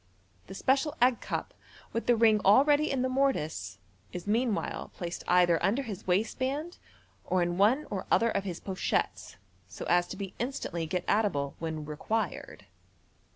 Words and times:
The 0.47 0.55
special 0.55 0.95
egg 0.99 1.21
cup, 1.21 1.53
with 1.93 2.07
the 2.07 2.15
ring 2.15 2.39
already 2.43 2.89
in 2.89 3.03
the 3.03 3.07
mortice, 3.07 3.77
is 4.11 4.25
meanwhile 4.25 4.89
placed 4.95 5.23
either 5.27 5.63
under 5.63 5.83
his 5.83 6.07
waistband, 6.07 6.79
or 7.23 7.43
in 7.43 7.59
one 7.59 7.85
or 7.91 8.07
other 8.09 8.31
of 8.31 8.43
his 8.43 8.59
pochettes, 8.59 9.35
so 9.67 9.85
as 9.85 10.07
to 10.07 10.17
be 10.17 10.33
in 10.39 10.49
stantly 10.49 10.89
get 10.89 11.05
at 11.07 11.25
able 11.25 11.55
when 11.59 11.85
required. 11.85 12.65